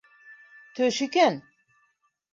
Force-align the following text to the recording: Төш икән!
Төш 0.79 0.97
икән! 1.07 1.39